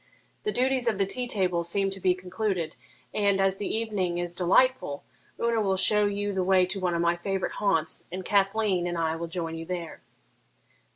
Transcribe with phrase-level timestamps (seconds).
[0.45, 2.75] The duties of the tea table seem to be concluded,
[3.13, 5.03] and, as the evening is delightful,
[5.39, 8.97] Una will show you the way to one of my favourite haunts, and Cathleen and
[8.97, 10.01] I will join you there.'